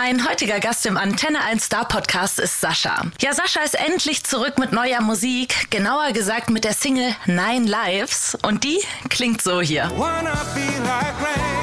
[0.00, 3.02] Mein heutiger Gast im Antenne 1 Star Podcast ist Sascha.
[3.20, 8.38] Ja, Sascha ist endlich zurück mit neuer Musik, genauer gesagt mit der Single Nine Lives
[8.42, 9.90] und die klingt so hier.
[9.96, 11.57] Wanna be like rain.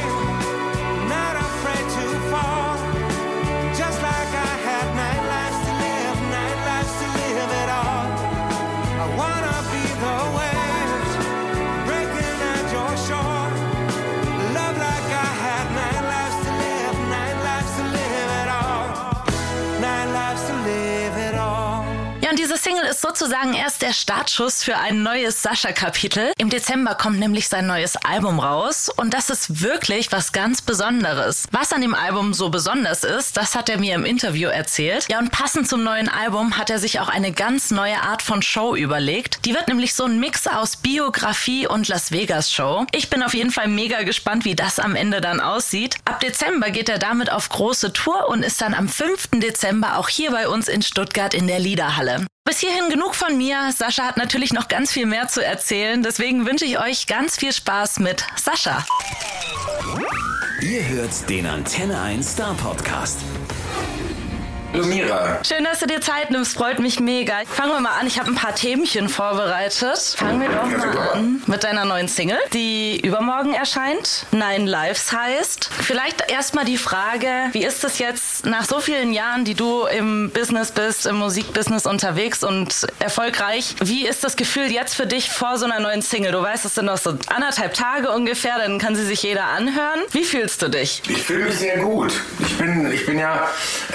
[23.07, 26.31] Sozusagen erst der Startschuss für ein neues Sascha-Kapitel.
[26.39, 31.47] Im Dezember kommt nämlich sein neues Album raus und das ist wirklich was ganz Besonderes.
[31.51, 35.05] Was an dem Album so besonders ist, das hat er mir im Interview erzählt.
[35.07, 38.41] Ja, und passend zum neuen Album hat er sich auch eine ganz neue Art von
[38.41, 39.45] Show überlegt.
[39.45, 42.87] Die wird nämlich so ein Mix aus Biografie und Las Vegas Show.
[42.91, 45.97] Ich bin auf jeden Fall mega gespannt, wie das am Ende dann aussieht.
[46.05, 49.29] Ab Dezember geht er damit auf große Tour und ist dann am 5.
[49.33, 52.25] Dezember auch hier bei uns in Stuttgart in der Liederhalle.
[52.47, 53.71] Bis hierhin genug von mir.
[53.75, 56.03] Sascha hat natürlich noch ganz viel mehr zu erzählen.
[56.03, 58.85] Deswegen wünsche ich euch ganz viel Spaß mit Sascha.
[60.61, 63.21] Ihr hört den Antenne 1 Star Podcast.
[64.75, 65.39] Lumira.
[65.43, 67.35] Schön, dass du dir Zeit nimmst, freut mich mega.
[67.47, 69.97] Fangen wir mal an, ich habe ein paar Themchen vorbereitet.
[70.17, 74.25] Fangen wir doch mal an mit deiner neuen Single, die übermorgen erscheint.
[74.31, 75.69] Nine Lives heißt.
[75.81, 80.31] Vielleicht erstmal die Frage, wie ist es jetzt nach so vielen Jahren, die du im
[80.31, 85.57] Business bist, im Musikbusiness unterwegs und erfolgreich, wie ist das Gefühl jetzt für dich vor
[85.57, 86.31] so einer neuen Single?
[86.31, 90.01] Du weißt, es sind noch so anderthalb Tage ungefähr, dann kann sie sich jeder anhören.
[90.11, 91.01] Wie fühlst du dich?
[91.07, 92.13] Ich fühle mich sehr gut.
[92.39, 93.47] Ich bin, ich bin ja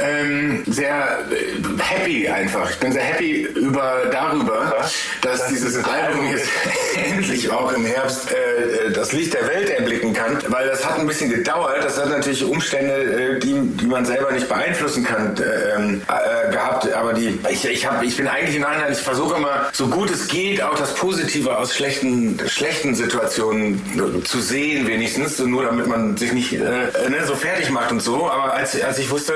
[0.03, 2.71] ähm, sehr äh, happy einfach.
[2.71, 4.75] Ich bin sehr happy über darüber,
[5.23, 6.49] dass dieses Album jetzt
[7.11, 10.99] endlich auch im Herbst äh, äh, das Licht der Welt erblicken kann, weil das hat
[10.99, 11.83] ein bisschen gedauert.
[11.83, 16.51] Das hat natürlich Umstände, äh, die, die man selber nicht beeinflussen kann, äh, ähm, äh,
[16.53, 16.93] gehabt.
[16.93, 20.11] Aber die, ich, ich, hab, ich bin eigentlich im Nachhinein, ich versuche immer, so gut
[20.11, 26.17] es geht, auch das Positive aus schlechten, schlechten Situationen zu sehen, wenigstens, nur damit man
[26.17, 26.91] sich nicht ne,
[27.27, 28.31] so fertig macht und so.
[28.31, 29.33] Aber als, als ich wusste,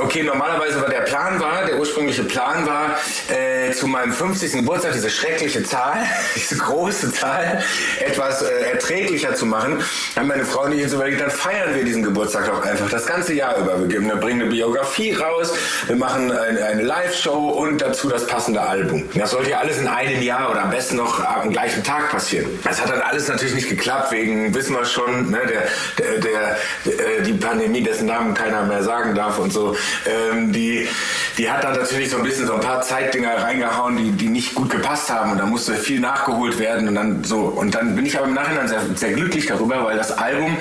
[0.00, 2.96] okay, normalerweise normalerweise war der Plan war, der ursprüngliche Plan war,
[3.28, 4.52] äh, zu meinem 50.
[4.52, 5.98] Geburtstag diese schreckliche Zahl,
[6.34, 7.62] diese große Zahl,
[8.00, 9.82] etwas äh, erträglicher zu machen.
[10.16, 13.06] Haben meine Frau und ich jetzt überlegt, dann feiern wir diesen Geburtstag doch einfach das
[13.06, 13.78] ganze Jahr über.
[13.80, 15.52] Wir geben, bringen eine Biografie raus,
[15.86, 19.04] wir machen eine, eine Live-Show und dazu das passende Album.
[19.14, 22.46] Das sollte ja alles in einem Jahr oder am besten noch am gleichen Tag passieren.
[22.64, 25.62] Das hat dann alles natürlich nicht geklappt, wegen, wissen wir schon, ne, der,
[25.98, 29.76] der, der, der die Pandemie, dessen Namen keiner mehr sagen darf und so.
[30.06, 30.88] Ähm, die,
[31.36, 34.54] die hat dann natürlich so ein bisschen so ein paar Zeitdinger reingehauen, die, die nicht
[34.54, 37.40] gut gepasst haben und da musste viel nachgeholt werden und dann so.
[37.40, 40.56] Und dann bin ich aber im Nachhinein sehr, sehr glücklich darüber, weil das Album,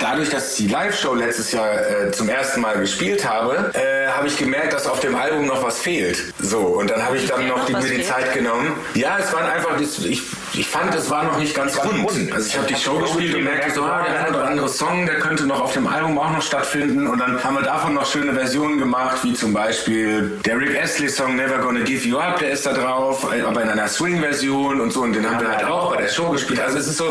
[0.00, 4.26] dadurch, dass ich die Live-Show letztes Jahr äh, zum ersten Mal gespielt habe, äh, habe
[4.26, 6.32] ich gemerkt, dass auf dem Album noch was fehlt.
[6.38, 8.72] So, und dann habe ich dann noch die, mir die Zeit genommen.
[8.94, 10.22] Ja, es waren einfach, ich,
[10.60, 12.32] ich fand, es war noch nicht ganz rund.
[12.34, 15.06] Also ich habe die Show gespielt und merkte so, ah, der ein oder andere Song,
[15.06, 17.06] der könnte noch auf dem Album auch noch stattfinden.
[17.06, 21.36] Und dann haben wir davon noch schöne Versionen gemacht wie zum Beispiel der Rick Astley-Song
[21.36, 25.00] Never Gonna Give You Up, der ist da drauf, aber in einer Swing-Version und so.
[25.00, 26.60] Und den haben wir halt auch bei der Show gespielt.
[26.60, 27.10] Also es ist so,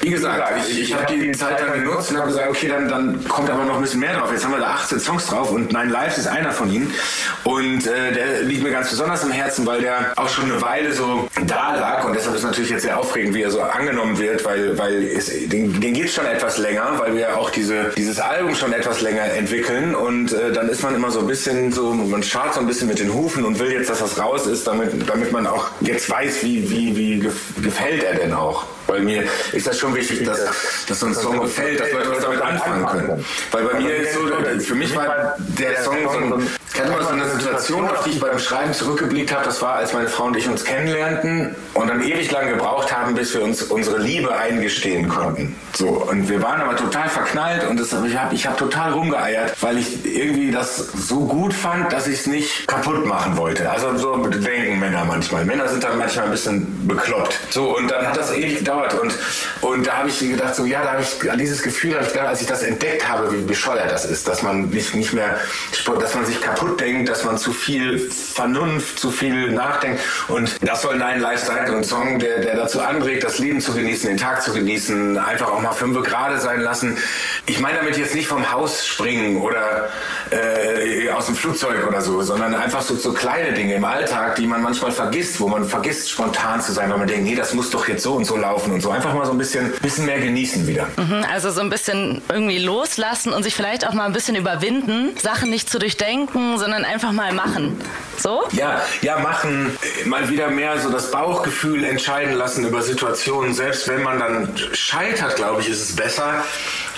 [0.00, 3.24] wie gesagt, ich, ich habe die Zeit dann genutzt und habe gesagt, okay, dann, dann
[3.28, 4.32] kommt aber noch ein bisschen mehr drauf.
[4.32, 6.92] Jetzt haben wir da 18 Songs drauf und Nine Lives ist einer von ihnen.
[7.44, 10.92] Und äh, der liegt mir ganz besonders am Herzen, weil der auch schon eine Weile
[10.92, 12.04] so da lag.
[12.04, 15.02] Und deshalb ist es natürlich jetzt sehr aufregend, wie er so angenommen wird, weil, weil
[15.02, 19.02] es, den, den geht schon etwas länger, weil wir auch diese, dieses Album schon etwas
[19.02, 19.94] länger entwickeln.
[19.94, 22.88] Und äh, dann ist man immer so ein bisschen so, man schaut so ein bisschen
[22.88, 26.08] mit den Hufen und will jetzt, dass das raus ist, damit, damit man auch jetzt
[26.08, 27.30] weiß, wie, wie, wie
[27.62, 28.64] gefällt er denn auch.
[28.86, 30.40] Weil mir ist das schon wichtig, dass,
[30.86, 33.24] dass so ein Song gefällt, dass Leute was damit anfangen können.
[33.50, 34.20] Weil bei mir ist so,
[34.60, 38.10] für mich war der Song so ein ich hatte mal so eine Situation, auf die
[38.10, 39.44] ich beim Schreiben zurückgeblickt habe.
[39.44, 43.14] Das war, als meine Frau und ich uns kennenlernten und dann ewig lang gebraucht haben,
[43.14, 45.54] bis wir uns unsere Liebe eingestehen konnten.
[45.76, 49.54] So und wir waren aber total verknallt und das, ich habe ich hab total rumgeeiert,
[49.60, 53.70] weil ich irgendwie das so gut fand, dass ich es nicht kaputt machen wollte.
[53.70, 55.44] Also so denken Männer manchmal.
[55.44, 57.38] Männer sind dann manchmal ein bisschen bekloppt.
[57.50, 59.14] So und dann hat das ewig gedauert und
[59.60, 62.26] und da habe ich gedacht so ja, da habe ich an dieses Gefühl, ich gedacht,
[62.26, 65.38] als ich das entdeckt habe, wie bescheuert das ist, dass man nicht nicht mehr,
[66.00, 70.00] dass man sich kaputt kaputt denkt, dass man zu viel Vernunft, zu viel nachdenkt.
[70.28, 73.72] Und das soll Nein Live sein, ein Song, der, der dazu anregt, das Leben zu
[73.72, 76.96] genießen, den Tag zu genießen, einfach auch mal fünf Grade sein lassen.
[77.46, 79.90] Ich meine damit jetzt nicht vom Haus springen oder
[80.30, 84.46] äh, aus dem Flugzeug oder so, sondern einfach so, so kleine Dinge im Alltag, die
[84.46, 87.70] man manchmal vergisst, wo man vergisst, spontan zu sein, weil man denkt, nee, das muss
[87.70, 88.90] doch jetzt so und so laufen und so.
[88.90, 90.88] Einfach mal so ein bisschen, bisschen mehr genießen wieder.
[90.96, 95.16] Mhm, also so ein bisschen irgendwie loslassen und sich vielleicht auch mal ein bisschen überwinden,
[95.20, 97.80] Sachen nicht zu durchdenken, sondern einfach mal machen.
[98.18, 98.44] So?
[98.52, 103.54] Ja, ja, machen, mal wieder mehr so das Bauchgefühl entscheiden lassen über Situationen.
[103.54, 106.44] Selbst wenn man dann scheitert, glaube ich, ist es besser,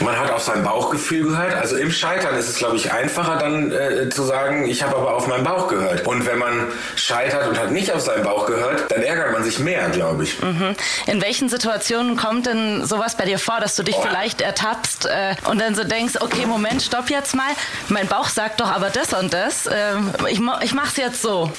[0.00, 1.54] man hat auf sein Bauchgefühl gehört.
[1.54, 5.14] Also im Scheitern ist es, glaube ich, einfacher dann äh, zu sagen, ich habe aber
[5.14, 6.06] auf meinen Bauch gehört.
[6.06, 9.58] Und wenn man scheitert und hat nicht auf seinen Bauch gehört, dann ärgert man sich
[9.58, 10.40] mehr, glaube ich.
[10.40, 10.74] Mhm.
[11.06, 14.02] In welchen Situationen kommt denn sowas bei dir vor, dass du dich oh.
[14.02, 17.44] vielleicht ertappst äh, und dann so denkst, okay, Moment, stopp jetzt mal.
[17.88, 19.66] Mein Bauch sagt doch aber das und das.
[19.66, 19.94] Äh,
[20.28, 21.50] ich, ich mach's jetzt so.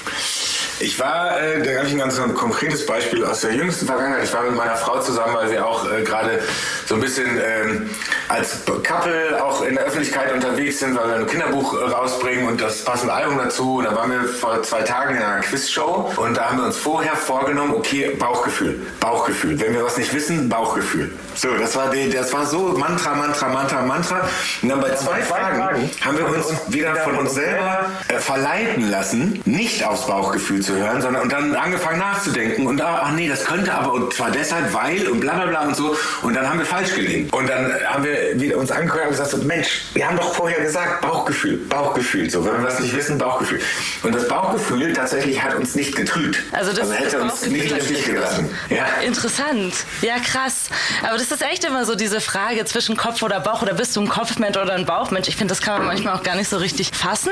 [0.79, 4.23] Ich war, äh, da habe ich ein ganz ein konkretes Beispiel aus der jüngsten Vergangenheit.
[4.23, 6.39] Ich war mit meiner Frau zusammen, weil wir auch äh, gerade
[6.85, 7.89] so ein bisschen ähm,
[8.29, 12.59] als Couple auch in der Öffentlichkeit unterwegs sind, weil wir ein Kinderbuch äh, rausbringen und
[12.59, 13.77] das passende Album dazu.
[13.77, 16.77] Und da waren wir vor zwei Tagen in einer Quizshow und da haben wir uns
[16.77, 19.59] vorher vorgenommen, okay, Bauchgefühl, Bauchgefühl.
[19.59, 21.11] Wenn wir was nicht wissen, Bauchgefühl.
[21.35, 24.27] So, das war, die, das war so Mantra, Mantra, Mantra, Mantra.
[24.61, 28.89] Und dann bei zwei, Fragen, Fragen haben wir uns wieder von uns selber äh, verleiten
[28.89, 33.27] lassen, nicht aufs Bauchgefühl zu hören, sondern und dann angefangen nachzudenken und ah, ach nee,
[33.27, 36.49] das könnte aber und zwar deshalb, weil und bla bla bla und so und dann
[36.49, 37.29] haben wir falsch gelegen.
[37.31, 40.61] Und dann haben wir wieder uns angehört und gesagt, so, Mensch, wir haben doch vorher
[40.61, 43.59] gesagt, Bauchgefühl, Bauchgefühl, so, wenn wir was nicht wissen, Bauchgefühl.
[44.03, 46.37] Und das Bauchgefühl tatsächlich hat uns nicht getrübt.
[46.51, 48.49] Also das also hätte uns nicht im Stich gelassen.
[48.69, 48.85] Ja.
[49.05, 49.73] Interessant.
[50.01, 50.69] Ja, krass.
[51.07, 54.01] Aber das ist echt immer so diese Frage zwischen Kopf oder Bauch oder bist du
[54.01, 55.27] ein Kopfmensch oder ein Bauchmensch?
[55.27, 57.31] Ich finde, das kann man manchmal auch gar nicht so richtig fassen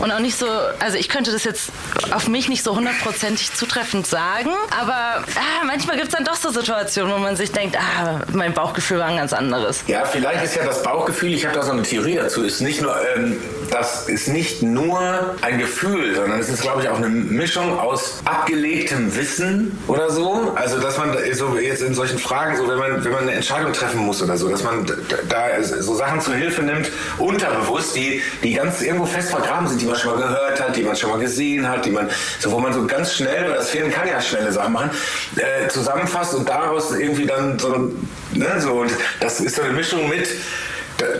[0.00, 0.46] und auch nicht so,
[0.80, 1.70] also ich könnte das jetzt
[2.12, 6.50] auf mich nicht so hundertprozentig zutreffend sagen, aber ah, manchmal gibt es dann doch so
[6.50, 9.84] Situationen, wo man sich denkt, ah, mein Bauchgefühl war ein ganz anderes.
[9.86, 12.80] Ja, vielleicht ist ja das Bauchgefühl, ich habe da so eine Theorie dazu, ist nicht
[12.80, 13.36] nur, ähm,
[13.70, 18.20] das ist nicht nur ein Gefühl, sondern es ist, glaube ich, auch eine Mischung aus
[18.24, 20.52] abgelegtem Wissen oder so.
[20.54, 23.72] Also, dass man so jetzt in solchen Fragen, so wenn man, wenn man eine Entscheidung
[23.72, 24.86] treffen muss oder so, dass man
[25.28, 29.86] da so Sachen zur Hilfe nimmt, unterbewusst, die, die ganz irgendwo fest vergraben sind, die
[29.86, 32.08] man schon mal gehört hat, die man schon mal gesehen hat, die man,
[32.38, 34.90] so wo man so ganz schnell, weil das Film kann ja schnelle Sachen machen,
[35.36, 37.92] äh, zusammenfasst und daraus irgendwie dann so,
[38.32, 38.90] ne, so, und
[39.20, 40.28] das ist so eine Mischung mit,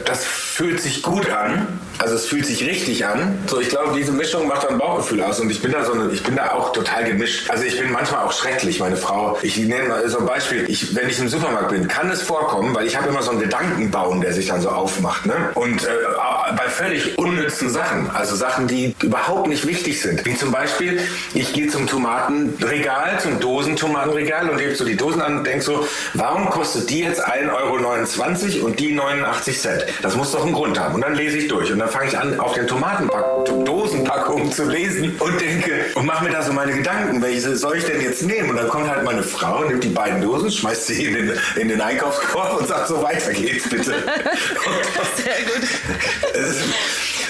[0.04, 3.38] das fühlt sich gut an, also es fühlt sich richtig an.
[3.46, 6.10] So, ich glaube, diese Mischung macht dann Bauchgefühl aus und ich bin da so eine,
[6.10, 7.50] ich bin da auch total gemischt.
[7.50, 9.38] Also ich bin manchmal auch schrecklich, meine Frau.
[9.42, 10.64] Ich nenne mal so ein Beispiel.
[10.68, 13.40] Ich, wenn ich im Supermarkt bin, kann es vorkommen, weil ich habe immer so einen
[13.40, 15.26] Gedankenbaum, der sich dann so aufmacht.
[15.26, 15.34] Ne?
[15.54, 15.88] Und äh,
[16.56, 20.24] bei völlig unnützen Sachen, also Sachen, die überhaupt nicht wichtig sind.
[20.24, 21.00] Wie zum Beispiel,
[21.34, 25.86] ich gehe zum Tomatenregal, zum Dosentomatenregal und hebe so die Dosen an und denke so,
[26.14, 29.65] warum kostet die jetzt 1,29 Euro und die 89 Cent?
[30.02, 30.94] Das muss doch einen Grund haben.
[30.94, 35.16] Und dann lese ich durch und dann fange ich an, auf den Tomatendosenpackungen zu lesen
[35.18, 38.50] und denke und mache mir da so meine Gedanken, welche soll ich denn jetzt nehmen?
[38.50, 41.68] Und dann kommt halt meine Frau, nimmt die beiden Dosen, schmeißt sie in den, in
[41.68, 43.94] den Einkaufskorb und sagt so, weiter geht's bitte.
[45.16, 45.68] Sehr gut.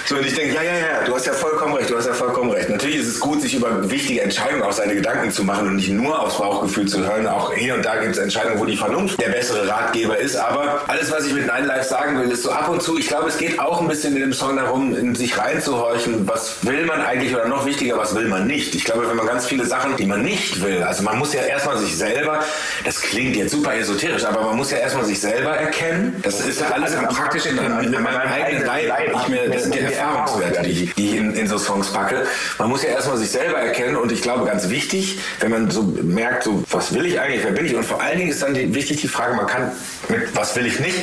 [0.08, 2.14] So, und ich denke, ja, ja, ja, du hast ja vollkommen recht, du hast ja
[2.14, 2.68] vollkommen recht.
[2.68, 5.90] Natürlich ist es gut, sich über wichtige Entscheidungen auch seine Gedanken zu machen und nicht
[5.90, 7.26] nur aufs Bauchgefühl zu hören.
[7.26, 10.36] Auch hier und da gibt es Entscheidungen, wo die Vernunft der bessere Ratgeber ist.
[10.36, 13.08] Aber alles, was ich mit Nine Live sagen will, ist so ab und zu, ich
[13.08, 16.86] glaube, es geht auch ein bisschen in dem Song darum, in sich reinzuhorchen, was will
[16.86, 18.76] man eigentlich oder noch wichtiger, was will man nicht.
[18.76, 21.42] Ich glaube, wenn man ganz viele Sachen, die man nicht will, also man muss ja
[21.42, 22.44] erstmal sich selber,
[22.84, 26.20] das klingt jetzt super esoterisch, aber man muss ja erstmal sich selber erkennen.
[26.22, 28.92] Das ist ja alles am praktischen, in, in meinem eigenen Leib.
[29.12, 32.26] Ich mir, das, der, Erfahrungswerte, die die ich in, in so Songs packe.
[32.58, 35.82] Man muss ja erstmal sich selber erkennen und ich glaube, ganz wichtig, wenn man so
[35.82, 37.74] merkt, so, was will ich eigentlich, wer bin ich?
[37.74, 39.72] Und vor allen Dingen ist dann die, wichtig die Frage, man kann
[40.08, 40.96] mit was will ich nicht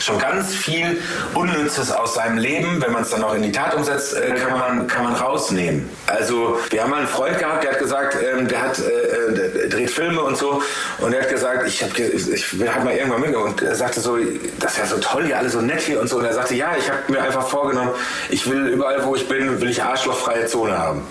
[0.00, 1.00] schon ganz viel
[1.34, 4.58] Unnützes aus seinem Leben, wenn man es dann auch in die Tat umsetzt, äh, kann,
[4.58, 5.88] man, kann man rausnehmen.
[6.06, 9.68] Also wir haben mal einen Freund gehabt, der hat gesagt, ähm, der hat äh, der
[9.68, 10.62] dreht Filme und so
[10.98, 14.16] und der hat gesagt, ich habe ich hab mal irgendwann mitgenommen und er sagte so,
[14.58, 16.54] das ist ja so toll hier, alle so nett hier und so und er sagte,
[16.54, 17.90] ja, ich habe mir einfach vorgenommen,
[18.30, 21.02] ich will überall, wo ich bin, will ich arschlochfreie Zone haben.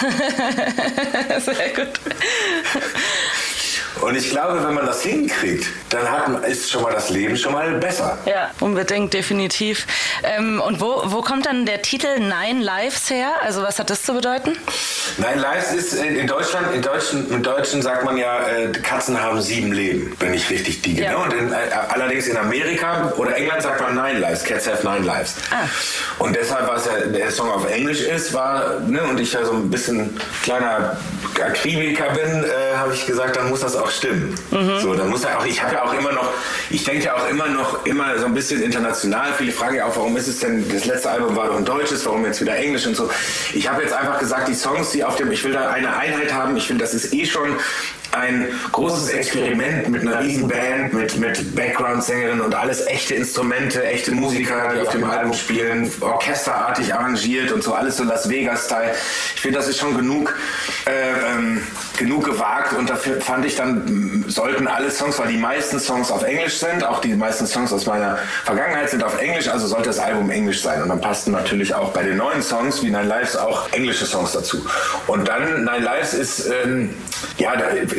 [1.38, 1.88] Sehr gut.
[4.06, 7.52] Und ich glaube, wenn man das hinkriegt, dann hat, ist schon mal das Leben schon
[7.52, 8.16] mal besser.
[8.24, 9.84] Ja, unbedingt, definitiv.
[10.22, 13.32] Ähm, und wo, wo kommt dann der Titel Nine Lives her?
[13.42, 14.56] Also was hat das zu bedeuten?
[15.18, 19.40] Nine Lives ist in Deutschland, in Deutschen, im Deutschen sagt man ja, äh, Katzen haben
[19.40, 21.02] sieben Leben, wenn ich richtig diege.
[21.02, 21.10] Ja.
[21.10, 21.18] Ne?
[21.18, 21.56] Und in, äh,
[21.88, 25.34] allerdings in Amerika oder England sagt man Nine Lives, Cats have nine lives.
[25.50, 25.66] Ah.
[26.20, 29.54] Und deshalb, was ja der Song auf Englisch ist, war, ne, und ich ja so
[29.54, 30.96] ein bisschen kleiner
[31.44, 34.34] Akribiker bin, äh, habe ich gesagt, dann muss das auch stimmen.
[34.50, 34.80] Mhm.
[34.80, 36.30] So, dann muss er auch, ich habe ja auch immer noch,
[36.70, 39.32] ich denke ja auch immer noch, immer so ein bisschen international.
[39.36, 42.04] Viele fragen ja auch, warum ist es denn, das letzte Album war doch ein deutsches,
[42.06, 43.10] warum jetzt wieder Englisch und so.
[43.52, 46.32] Ich habe jetzt einfach gesagt, die Songs, die auf dem, ich will da eine Einheit
[46.32, 47.56] haben, ich finde, das ist eh schon
[48.16, 54.12] ein großes Experiment mit einer riesen Band, mit, mit Background-Sängerinnen und alles echte Instrumente, echte
[54.12, 58.92] Musiker, die auf dem Album spielen, orchesterartig arrangiert und so, alles so Las Vegas-Style.
[59.34, 60.34] Ich finde, das ist schon genug,
[60.86, 61.62] äh, ähm,
[61.98, 66.22] genug gewagt und dafür fand ich dann, sollten alle Songs, weil die meisten Songs auf
[66.22, 69.98] Englisch sind, auch die meisten Songs aus meiner Vergangenheit sind auf Englisch, also sollte das
[69.98, 70.82] Album Englisch sein.
[70.82, 74.32] Und dann passten natürlich auch bei den neuen Songs wie Nine Lives auch englische Songs
[74.32, 74.64] dazu.
[75.06, 76.90] Und dann Nine Lives ist, ähm,
[77.38, 77.54] ja,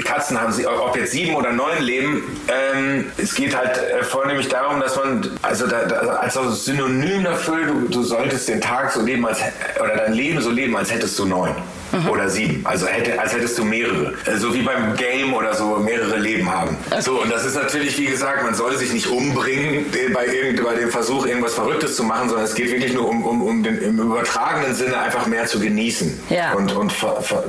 [0.08, 4.48] Katzen haben sie, ob jetzt sieben oder neun Leben, ähm, es geht halt äh, vornehmlich
[4.48, 6.34] darum, dass man, also da, da, als
[6.64, 9.40] Synonym dafür, du, du solltest den Tag so leben, als,
[9.80, 11.54] oder dein Leben so leben, als hättest du neun.
[11.92, 12.10] Mhm.
[12.10, 12.66] Oder sieben.
[12.66, 14.14] Also hätte, als hättest du mehrere.
[14.26, 16.78] Äh, so wie beim Game oder so mehrere Leben haben.
[16.90, 17.02] Okay.
[17.02, 20.76] So, und das ist natürlich, wie gesagt, man soll sich nicht umbringen bei, irgend, bei
[20.76, 23.78] dem Versuch, irgendwas Verrücktes zu machen, sondern es geht wirklich nur um, um, um den,
[23.82, 26.20] im übertragenen Sinne einfach mehr zu genießen.
[26.30, 26.54] Ja.
[26.54, 26.94] Und, und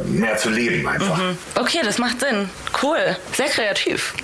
[0.07, 1.17] mehr zu leben einfach.
[1.17, 1.39] Mhm.
[1.55, 2.49] Okay, das macht Sinn.
[2.83, 3.17] Cool.
[3.33, 4.15] Sehr kreativ.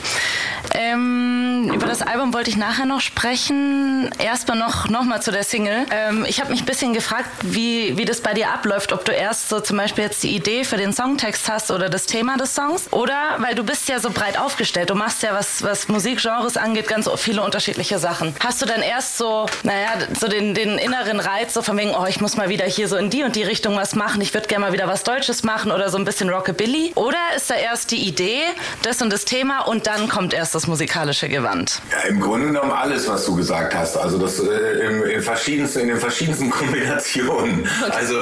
[0.73, 4.11] Ähm, über das Album wollte ich nachher noch sprechen.
[4.19, 5.87] Erstmal noch, noch mal zu der Single.
[5.91, 8.93] Ähm, ich habe mich ein bisschen gefragt, wie, wie das bei dir abläuft.
[8.93, 12.07] Ob du erst so zum Beispiel jetzt die Idee für den Songtext hast oder das
[12.07, 12.93] Thema des Songs.
[12.93, 14.91] Oder, weil du bist ja so breit aufgestellt.
[14.91, 18.35] Du machst ja, was, was Musikgenres angeht, ganz viele unterschiedliche Sachen.
[18.41, 22.07] Hast du dann erst so, naja, so den, den inneren Reiz, so von wegen, oh,
[22.09, 24.21] ich muss mal wieder hier so in die und die Richtung was machen.
[24.21, 26.93] Ich würde gerne mal wieder was Deutsches machen oder so ein bisschen Rockabilly.
[26.95, 28.41] Oder ist da erst die Idee,
[28.83, 31.81] das und das Thema und dann kommt erst das musikalische Gewand?
[31.91, 33.97] Ja, im Grunde genommen alles, was du gesagt hast.
[33.97, 37.69] Also das äh, in, in, verschiedensten, in den verschiedensten Kombinationen.
[37.83, 37.93] Okay.
[37.93, 38.15] Also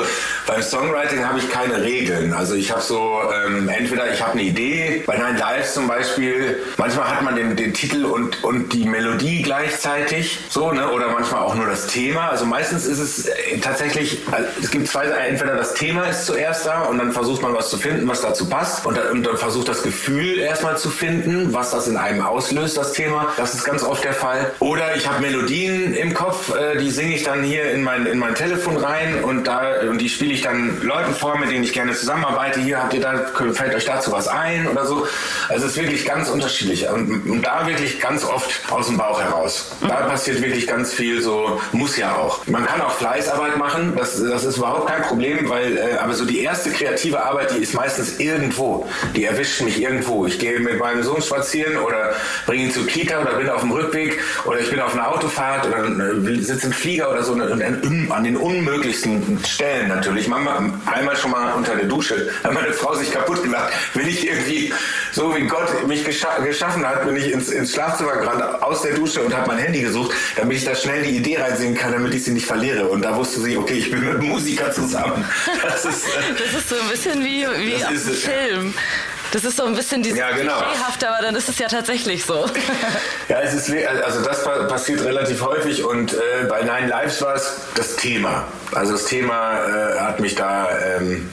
[0.46, 2.32] beim Songwriting habe ich keine Regeln.
[2.32, 6.62] Also ich habe so, ähm, entweder ich habe eine Idee, bei Nine Lives zum Beispiel,
[6.76, 10.90] manchmal hat man den, den Titel und, und die Melodie gleichzeitig, so, ne?
[10.90, 12.30] oder manchmal auch nur das Thema.
[12.30, 16.66] Also meistens ist es äh, tatsächlich, also es gibt zwei, entweder das Thema ist zuerst
[16.66, 19.36] da und dann versucht man was zu finden, was dazu passt und dann, und dann
[19.36, 23.32] versucht das Gefühl erstmal zu finden, was das in einem auslöst, das Thema.
[23.36, 24.52] Das ist ganz oft der Fall.
[24.60, 28.18] Oder ich habe Melodien im Kopf, äh, die singe ich dann hier in mein, in
[28.18, 31.72] mein Telefon rein und, da, und die spiele ich dann Leuten vor, mit denen ich
[31.72, 32.60] gerne zusammenarbeite.
[32.60, 35.06] Hier habt ihr da, fällt euch dazu was ein oder so.
[35.48, 36.88] Also es ist wirklich ganz unterschiedlich.
[36.88, 39.72] Und, und da wirklich ganz oft aus dem Bauch heraus.
[39.80, 42.46] Da passiert wirklich ganz viel so, muss ja auch.
[42.46, 46.24] Man kann auch Fleißarbeit machen, das, das ist überhaupt kein Problem, weil, äh, aber so
[46.24, 48.88] die erste kreative Arbeit, die ist meistens irgendwo.
[49.14, 50.26] Die erwischt mich irgendwo.
[50.26, 52.11] Ich gehe mit meinem Sohn spazieren oder
[52.46, 55.66] bringe ihn zur Kita oder bin auf dem Rückweg oder ich bin auf einer Autofahrt
[55.66, 60.28] oder äh, sitze im Flieger oder so an den unmöglichsten Stellen natürlich.
[60.28, 63.72] Manchmal, einmal schon mal unter der Dusche, hat meine Frau sich kaputt gelacht.
[63.94, 64.72] Wenn ich irgendwie,
[65.12, 68.94] so wie Gott mich gescha geschaffen hat, bin ich ins, ins Schlafzimmer gerannt, aus der
[68.94, 72.14] Dusche und habe mein Handy gesucht, damit ich da schnell die Idee reinsehen kann, damit
[72.14, 72.86] ich sie nicht verliere.
[72.86, 75.24] Und da wusste sie, okay, ich bin mit einem Musiker zusammen.
[75.62, 78.74] Das ist, äh, das ist so ein bisschen wie, wie auf dem Film.
[79.32, 80.58] Das ist so ein bisschen dieses ja, genau.
[80.58, 82.44] Aber dann ist es ja tatsächlich so.
[83.28, 83.74] ja, es ist,
[84.04, 88.44] also das passiert relativ häufig und äh, bei Nine Lives war es das Thema.
[88.74, 91.30] Also das Thema äh, hat mich da ähm,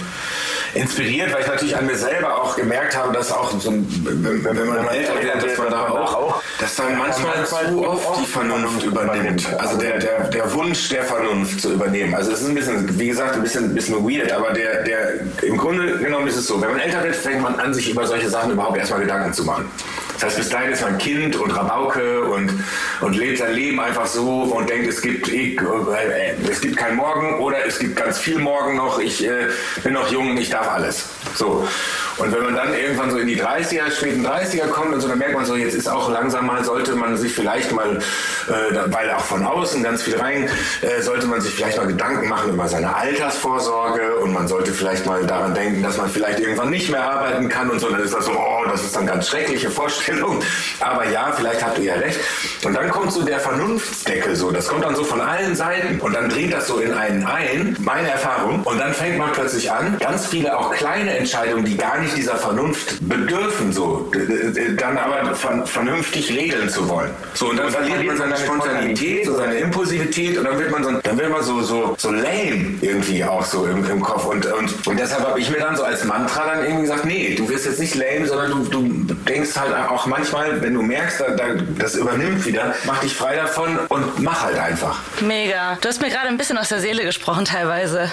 [0.73, 4.87] inspiriert, weil ich natürlich an mir selber auch gemerkt habe, dass auch so, wenn man
[4.87, 9.47] älter wird, dass man da auch, dass dann manchmal zu oft die Vernunft übernimmt.
[9.57, 12.13] Also der, der, der Wunsch der Vernunft zu übernehmen.
[12.15, 15.19] Also es ist ein bisschen, wie gesagt, ein bisschen, ein bisschen weird, aber der, der,
[15.43, 18.05] im Grunde genommen ist es so, wenn man älter wird, fängt man an, sich über
[18.05, 19.69] solche Sachen überhaupt erstmal Gedanken zu machen.
[20.19, 22.51] Das heißt, bis dahin ist man Kind und Rabauke und,
[22.99, 26.97] und lebt sein Leben einfach so und denkt, es gibt, ich, äh, es gibt kein
[26.97, 29.47] Morgen oder es gibt ganz viel Morgen noch, ich äh,
[29.81, 31.05] bin noch jung, ich darf alles.
[31.35, 31.65] So.
[32.17, 35.19] Und wenn man dann irgendwann so in die 30er, späten 30er kommt und so, dann
[35.19, 37.97] merkt man so, jetzt ist auch langsam mal, sollte man sich vielleicht mal,
[38.49, 38.51] äh,
[38.87, 40.49] weil auch von außen ganz viel rein,
[40.81, 45.05] äh, sollte man sich vielleicht mal Gedanken machen über seine Altersvorsorge und man sollte vielleicht
[45.05, 47.89] mal daran denken, dass man vielleicht irgendwann nicht mehr arbeiten kann und so.
[47.89, 50.08] Dann ist das so, oh, das ist dann ganz schreckliche Vorstellung.
[50.79, 52.19] Aber ja, vielleicht habt ihr ja recht.
[52.63, 56.13] Und dann kommt so der Vernunftsdeckel so, das kommt dann so von allen Seiten und
[56.13, 58.61] dann dreht das so in einen ein, meine Erfahrung.
[58.63, 62.35] Und dann fängt man plötzlich an, ganz viele auch kleine Entscheidungen, die gar nicht dieser
[62.35, 64.11] Vernunft bedürfen, so,
[64.77, 65.35] dann aber
[65.65, 67.11] vernünftig regeln zu wollen.
[67.33, 70.91] So, und dann verliert man seine Spontanität, so seine Impulsivität und dann wird man so,
[70.91, 74.25] dann wird man so, so, so lame irgendwie auch so im, im Kopf.
[74.25, 77.35] Und, und, und deshalb habe ich mir dann so als Mantra dann irgendwie gesagt, nee,
[77.35, 80.81] du wirst jetzt nicht lame, sondern du, du denkst halt auch auch manchmal, wenn du
[80.81, 81.43] merkst, da, da,
[81.77, 84.99] das übernimmt wieder, mach dich frei davon und mach halt einfach.
[85.19, 85.77] Mega.
[85.81, 88.09] Du hast mir gerade ein bisschen aus der Seele gesprochen teilweise.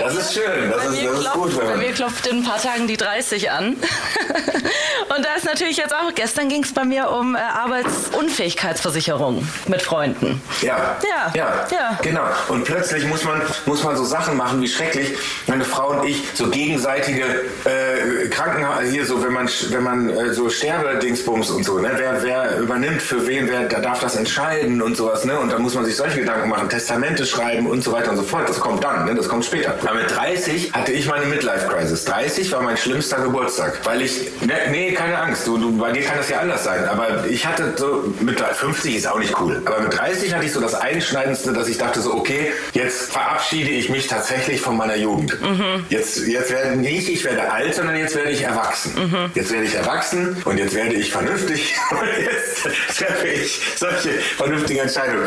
[0.00, 1.60] das ist schön, das, ist, das ist gut.
[1.60, 3.66] Bei mir klopft in ein paar Tagen die 30 an.
[3.74, 9.82] und da ist natürlich jetzt auch, gestern ging es bei mir um äh, Arbeitsunfähigkeitsversicherung mit
[9.82, 10.40] Freunden.
[10.62, 10.96] Ja.
[11.02, 11.32] Ja.
[11.34, 11.66] ja.
[11.70, 11.98] ja.
[12.00, 12.24] Genau.
[12.48, 15.18] Und plötzlich muss man, muss man so Sachen machen wie schrecklich.
[15.46, 17.24] Meine Frau und ich, so gegenseitige
[17.64, 21.90] äh, Krankenhaus, hier so, wenn man, wenn man äh, so Sterbedingsbums und so, ne?
[21.96, 25.38] wer, wer übernimmt für wen, wer da darf das entscheiden und sowas, ne?
[25.38, 28.22] Und da muss man sich solche Gedanken machen, Testamente schreiben und so weiter und so
[28.22, 28.48] fort.
[28.48, 29.14] Das kommt dann, ne?
[29.14, 29.76] Das kommt später.
[29.84, 32.04] Aber mit 30 hatte ich meine Midlife-Crisis.
[32.04, 33.80] 30 war mein schlimmster Geburtstag.
[33.84, 36.84] Weil ich, ne, nee, keine Angst, du, du, bei dir kann das ja anders sein.
[36.88, 39.62] Aber ich hatte so, mit 50 ist auch nicht cool.
[39.64, 43.70] Aber mit 30 hatte ich so das Einschneidendste, dass ich dachte so, okay, jetzt verabschiede
[43.70, 45.40] ich mich tatsächlich von meiner Jugend.
[45.40, 45.84] Mhm.
[45.88, 48.92] Jetzt, jetzt werde nicht ich werde alt, sondern jetzt werde ich erwachsen.
[48.96, 49.30] Mhm.
[49.34, 49.95] Jetzt werde ich erwachsen
[50.44, 55.26] und jetzt werde ich vernünftig und jetzt treffe ich solche vernünftigen Entscheidungen.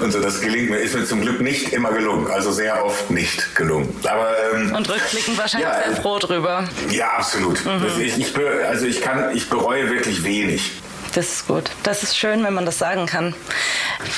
[0.00, 2.30] Und so, das gelingt mir, ist mir zum Glück nicht immer gelungen.
[2.30, 3.94] Also sehr oft nicht gelungen.
[4.04, 6.68] Aber, ähm, und rückblickend wahrscheinlich ja, sehr froh drüber.
[6.90, 7.64] Ja, absolut.
[7.64, 8.00] Mhm.
[8.00, 8.34] Ich, ich,
[8.66, 10.72] also ich kann, ich bereue wirklich wenig.
[11.14, 11.70] Das ist gut.
[11.82, 13.34] Das ist schön, wenn man das sagen kann.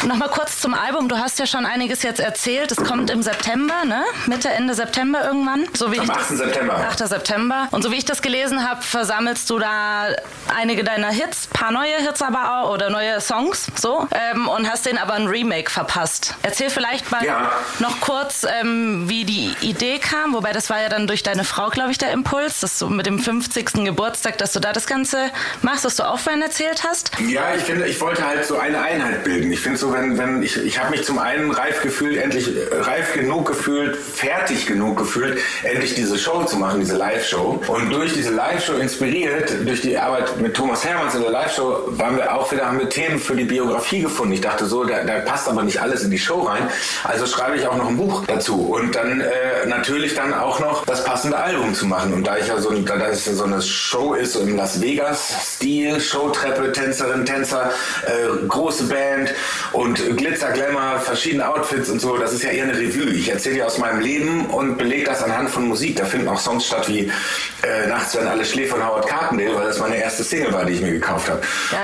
[0.06, 1.08] Nochmal kurz zum Album.
[1.08, 2.72] Du hast ja schon einiges jetzt erzählt.
[2.72, 4.04] Es kommt im September, ne?
[4.26, 5.66] Mitte, Ende September irgendwann.
[5.74, 6.28] So wie Am 8.
[6.28, 6.76] September.
[6.76, 6.98] 8.
[7.08, 7.68] September.
[7.70, 10.08] Und so wie ich das gelesen habe, versammelst du da
[10.54, 14.06] einige deiner Hits, paar neue Hits aber auch oder neue Songs, so.
[14.10, 16.34] Ähm, und hast denen aber ein Remake verpasst.
[16.42, 17.52] Erzähl vielleicht mal ja.
[17.78, 20.34] noch kurz, ähm, wie die Idee kam.
[20.34, 23.06] Wobei das war ja dann durch deine Frau, glaube ich, der Impuls, dass du mit
[23.06, 23.84] dem 50.
[23.84, 25.30] Geburtstag, dass du da das Ganze
[25.62, 27.12] machst, was du auch vorhin erzählt hast hast?
[27.20, 29.52] Ja, ich finde, ich wollte halt so eine Einheit bilden.
[29.52, 32.74] Ich finde so, wenn, wenn ich, ich habe mich zum einen reif gefühlt, endlich äh,
[32.74, 37.62] reif genug gefühlt, fertig genug gefühlt, endlich diese Show zu machen, diese Live-Show.
[37.66, 42.16] Und durch diese Live-Show inspiriert, durch die Arbeit mit Thomas Hermanns in der Live-Show, waren
[42.16, 44.32] wir auch wieder, haben wir Themen für die Biografie gefunden.
[44.32, 46.68] Ich dachte so, da, da passt aber nicht alles in die Show rein.
[47.04, 48.70] Also schreibe ich auch noch ein Buch dazu.
[48.72, 52.14] Und dann äh, natürlich dann auch noch das passende Album zu machen.
[52.14, 54.80] Und da ich ja so, da das ja so eine Show ist, so im Las
[54.80, 57.70] Vegas-Stil, Showtreppe, Tänzerinnen, Tänzer,
[58.06, 59.34] äh, große Band
[59.72, 62.16] und Glitzer, Glamour, verschiedene Outfits und so.
[62.16, 63.10] Das ist ja eher eine Revue.
[63.10, 65.96] Ich erzähle ja aus meinem Leben und belege das anhand von Musik.
[65.96, 67.10] Da finden auch Songs statt wie
[67.62, 70.74] äh, Nachts, wenn alle schläft von Howard Carpendale, weil das meine erste Single war, die
[70.74, 71.42] ich mir gekauft habe.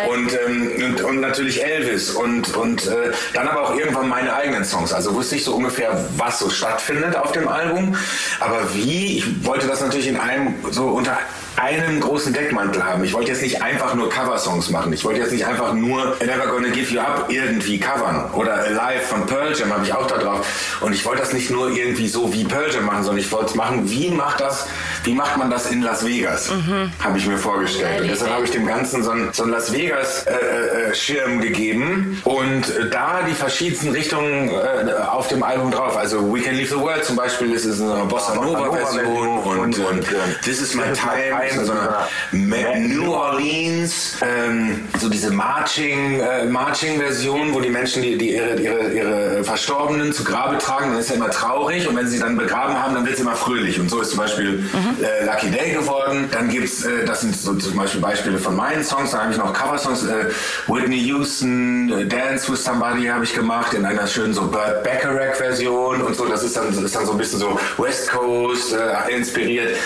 [0.09, 4.65] Und, ähm, und, und, natürlich Elvis und, und äh, dann aber auch irgendwann meine eigenen
[4.65, 4.93] Songs.
[4.93, 7.97] Also wusste ich so ungefähr, was so stattfindet auf dem Album.
[8.41, 11.19] Aber wie, ich wollte das natürlich in einem so unter
[11.57, 13.05] einen großen Deckmantel haben.
[13.05, 14.93] Ich wollte jetzt nicht einfach nur Coversongs machen.
[14.93, 18.31] Ich wollte jetzt nicht einfach nur Never Gonna Give You Up irgendwie covern.
[18.33, 20.79] Oder Alive von Pearl Jam habe ich auch da drauf.
[20.81, 23.47] Und ich wollte das nicht nur irgendwie so wie Pearl Jam machen, sondern ich wollte
[23.47, 24.67] es machen, wie macht das,
[25.05, 26.51] wie macht man das in Las Vegas?
[26.51, 26.91] Mhm.
[27.03, 28.03] Habe ich mir vorgestellt.
[28.03, 31.41] Und deshalb habe ich dem Ganzen so einen, so einen Las Vegas äh, äh, Schirm
[31.41, 35.97] gegeben und da die verschiedensten Richtungen äh, auf dem Album drauf.
[35.97, 39.79] Also We Can Leave the World zum Beispiel, das ist eine Bossa Nova Version und,
[39.79, 41.95] und, und This Is My Time Time, sondern
[42.33, 48.93] New Orleans, ähm, so diese Marching, äh, Marching-Version, wo die Menschen die, die ihre, ihre,
[48.93, 52.81] ihre Verstorbenen zu Grabe tragen, dann ist ja immer traurig und wenn sie dann begraben
[52.81, 53.79] haben, dann wird es immer fröhlich.
[53.81, 55.05] Und so ist zum Beispiel mhm.
[55.05, 56.29] äh, Lucky Day geworden.
[56.31, 59.33] Dann gibt es, äh, das sind so zum Beispiel Beispiele von meinen Songs, dann habe
[59.33, 60.27] ich noch Cover-Songs, äh,
[60.67, 66.03] Whitney Houston, äh, Dance with Somebody habe ich gemacht in einer schönen so Burt Bacharach-Version
[66.03, 66.27] und so.
[66.27, 69.77] Das ist dann, ist dann so ein bisschen so West Coast äh, inspiriert.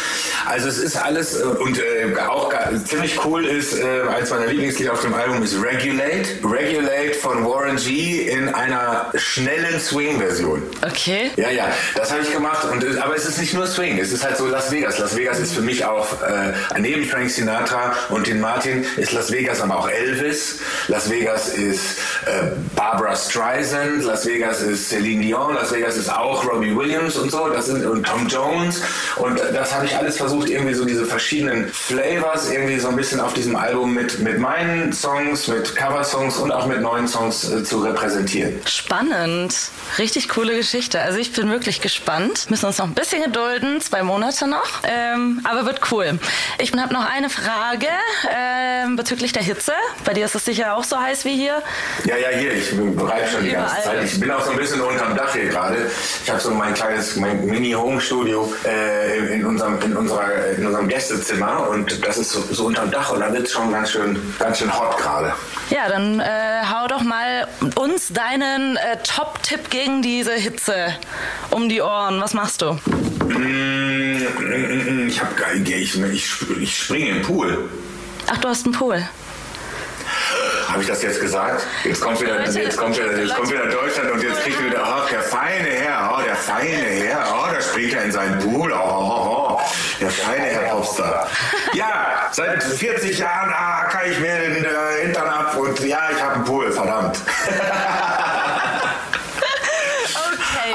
[0.47, 2.53] Also es ist alles und äh, auch
[2.85, 6.29] ziemlich cool ist, äh, eins meiner Lieblingslieder auf dem Album ist Regulate.
[6.45, 10.63] Regulate von Warren G in einer schnellen Swing-Version.
[10.87, 11.31] Okay.
[11.37, 12.67] Ja, ja, das habe ich gemacht.
[12.71, 14.99] Und, äh, aber es ist nicht nur Swing, es ist halt so Las Vegas.
[14.99, 19.31] Las Vegas ist für mich auch, äh, neben Frank Sinatra und den Martin, ist Las
[19.31, 20.61] Vegas aber auch Elvis.
[20.89, 24.05] Las Vegas ist äh, Barbara Streisand.
[24.05, 25.55] Las Vegas ist Celine Dion.
[25.55, 27.49] Las Vegas ist auch Robbie Williams und so.
[27.49, 28.83] Das sind, und Tom Jones.
[29.17, 32.96] Und das habe ich alles versucht, irgendwie so diese verschiedenen verschiedenen Flavors irgendwie so ein
[32.96, 37.48] bisschen auf diesem Album mit, mit meinen Songs, mit Coversongs und auch mit neuen Songs
[37.48, 38.61] äh, zu repräsentieren.
[38.66, 39.55] Spannend.
[39.98, 41.01] Richtig coole Geschichte.
[41.01, 42.51] Also ich bin wirklich gespannt.
[42.51, 44.83] Müssen uns noch ein bisschen gedulden, zwei Monate noch.
[44.83, 46.18] Ähm, aber wird cool.
[46.59, 47.87] Ich habe noch eine Frage
[48.37, 49.72] ähm, bezüglich der Hitze.
[50.05, 51.62] Bei dir ist es sicher auch so heiß wie hier.
[52.05, 52.53] Ja, ja, hier.
[52.53, 53.66] Ich bereite schon die Überall.
[53.66, 54.05] ganze Zeit.
[54.05, 55.77] Ich bin auch so ein bisschen unterm Dach hier gerade.
[56.24, 61.28] Ich habe so mein kleines, mein Mini-Home-Studio äh, in, unserem, in, unserer, in unserem Gästezimmer
[61.29, 64.19] Zimmer und das ist so, so unterm Dach und da wird es schon ganz schön,
[64.38, 65.35] ganz schön hot gerade.
[65.69, 70.95] Ja, dann äh, hau doch mal uns deinen äh, Top-Tipp gegen diese Hitze
[71.51, 72.19] um die Ohren.
[72.23, 72.79] Was machst du?
[73.27, 77.69] Mm, ich, hab, ich, ich, ich springe im Pool.
[78.27, 79.07] Ach, du hast einen Pool.
[80.69, 81.67] Habe ich das jetzt gesagt?
[81.85, 85.09] Jetzt kommt wieder, jetzt kommt wieder, jetzt kommt wieder Deutschland und jetzt kriegt wieder, ach,
[85.09, 88.77] der feine Herr, oh, der feine Herr, oh, da springt er in seinen Pool, oh,
[88.77, 89.61] oh, oh,
[90.01, 91.29] der feine Herr Popstar.
[91.73, 94.69] Ja, seit 40 Jahren ah, kann ich mir den äh,
[95.03, 97.19] Hintern ab und ja, ich habe einen Pool, verdammt.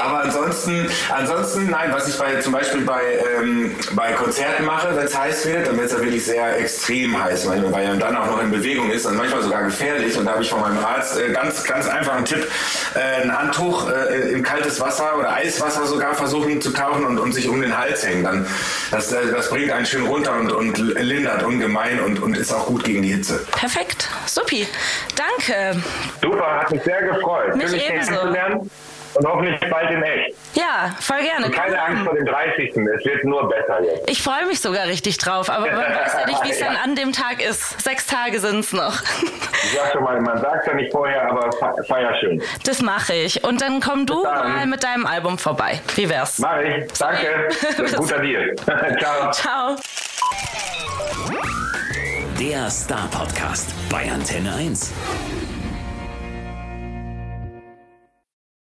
[0.00, 3.02] Aber ansonsten, ansonsten, nein, was ich bei, zum Beispiel bei,
[3.38, 7.22] ähm, bei Konzerten mache, wenn es heiß wird, dann wird es ja wirklich sehr extrem
[7.22, 10.16] heiß, manchmal, weil er dann auch noch in Bewegung ist und manchmal sogar gefährlich.
[10.16, 12.46] Und da habe ich von meinem Arzt äh, ganz, ganz einfach einen Tipp,
[12.94, 17.32] äh, ein Handtuch äh, in kaltes Wasser oder Eiswasser sogar versuchen zu tauchen und, und
[17.32, 18.24] sich um den Hals hängen.
[18.24, 18.46] Dann,
[18.90, 22.66] das, äh, das bringt einen schön runter und, und lindert ungemein und, und ist auch
[22.66, 23.44] gut gegen die Hitze.
[23.52, 24.08] Perfekt.
[24.26, 24.66] Supi.
[25.16, 25.80] Danke.
[26.22, 27.56] Super, hat mich sehr gefreut.
[27.56, 28.14] Mich Schön, ebenso.
[29.14, 30.34] Und hoffentlich bald in echt.
[30.54, 31.46] Ja, voll gerne.
[31.46, 32.70] Und keine Angst vor dem 30.
[32.76, 34.10] Es wird nur besser jetzt.
[34.10, 36.80] Ich freue mich sogar richtig drauf, aber man weiß ja nicht, wie es dann Ja.
[36.82, 37.80] an dem Tag ist.
[37.80, 39.00] Sechs Tage sind es noch.
[39.22, 42.42] Ich sag schon mal, man sagt ja nicht vorher, aber fe- feier schön.
[42.64, 43.44] Das mache ich.
[43.44, 44.52] Und dann komm du dann.
[44.52, 45.80] mal mit deinem Album vorbei.
[45.94, 46.38] Wie wär's?
[46.40, 46.92] Mach ich.
[46.98, 47.48] Danke.
[47.96, 48.54] Guter Deal.
[48.98, 49.30] Ciao.
[49.30, 49.76] Ciao.
[52.40, 54.92] Der Star Podcast bei Antenne 1.